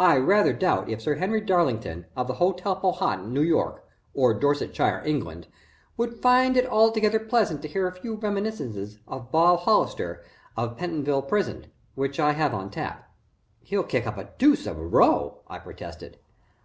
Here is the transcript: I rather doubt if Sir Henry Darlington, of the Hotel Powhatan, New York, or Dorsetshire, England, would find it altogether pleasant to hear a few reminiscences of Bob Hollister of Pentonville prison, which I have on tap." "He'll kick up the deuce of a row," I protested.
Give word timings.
I 0.00 0.16
rather 0.16 0.52
doubt 0.52 0.88
if 0.88 1.00
Sir 1.00 1.14
Henry 1.14 1.40
Darlington, 1.40 2.06
of 2.16 2.26
the 2.26 2.34
Hotel 2.42 2.74
Powhatan, 2.74 3.32
New 3.32 3.42
York, 3.42 3.84
or 4.12 4.34
Dorsetshire, 4.34 5.04
England, 5.06 5.46
would 5.96 6.20
find 6.20 6.56
it 6.56 6.66
altogether 6.66 7.20
pleasant 7.20 7.62
to 7.62 7.68
hear 7.68 7.86
a 7.86 7.92
few 7.94 8.16
reminiscences 8.16 8.98
of 9.06 9.30
Bob 9.30 9.60
Hollister 9.60 10.24
of 10.56 10.76
Pentonville 10.76 11.22
prison, 11.22 11.68
which 11.94 12.18
I 12.18 12.32
have 12.32 12.52
on 12.52 12.70
tap." 12.72 13.08
"He'll 13.60 13.84
kick 13.84 14.04
up 14.04 14.16
the 14.16 14.30
deuce 14.36 14.66
of 14.66 14.78
a 14.80 14.84
row," 14.84 15.42
I 15.46 15.60
protested. 15.60 16.18